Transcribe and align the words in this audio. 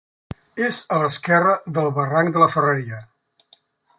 És 0.67 0.79
a 0.95 0.97
l'esquerra 1.03 1.51
del 1.77 1.91
barranc 1.99 2.33
de 2.37 2.43
la 2.45 2.49
Ferreria. 2.57 3.05